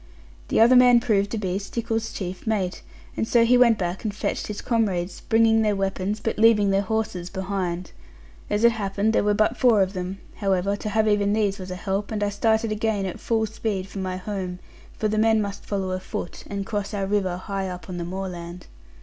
[0.47, 2.81] The other man proved to be Stickles's chief mate;
[3.15, 6.81] and so he went back and fetched his comrades, bringing their weapons, but leaving their
[6.81, 7.91] horses behind.
[8.49, 11.69] As it happened there were but four of them; however, to have even these was
[11.69, 14.57] a help; and I started again at full speed for my home;
[14.97, 18.65] for the men must follow afoot, and cross our river high up on the moorland.